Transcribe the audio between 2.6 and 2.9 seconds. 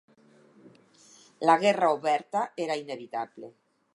era